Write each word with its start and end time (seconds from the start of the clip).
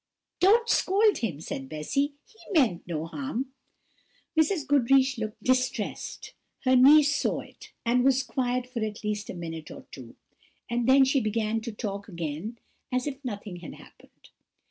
"Don't 0.39 0.67
scold 0.67 1.19
him," 1.19 1.39
said 1.41 1.69
Bessy; 1.69 2.13
"he 2.25 2.59
meant 2.59 2.87
no 2.87 3.05
harm." 3.05 3.51
Mrs. 4.35 4.65
Goodriche 4.65 5.19
looked 5.19 5.43
distressed; 5.43 6.33
her 6.65 6.75
niece 6.75 7.15
saw 7.15 7.41
it, 7.41 7.71
and 7.85 8.03
was 8.03 8.23
quiet 8.23 8.65
for 8.65 8.83
at 8.83 9.03
least 9.03 9.29
a 9.29 9.35
minute 9.35 9.69
or 9.69 9.85
two, 9.91 10.15
and 10.67 10.87
then 10.89 11.05
she 11.05 11.21
began 11.21 11.61
to 11.61 11.71
talk 11.71 12.07
again 12.09 12.57
as 12.91 13.05
if 13.05 13.23
nothing 13.23 13.57
had 13.57 13.75
happened. 13.75 14.31